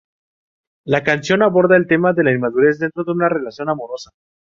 La 0.83 1.03
canción 1.03 1.43
aborda 1.43 1.77
el 1.77 1.85
tema 1.85 2.11
de 2.11 2.23
la 2.23 2.31
inmadurez 2.31 2.79
dentro 2.79 3.03
de 3.03 3.11
una 3.11 3.29
relación 3.29 3.69
amorosa. 3.69 4.09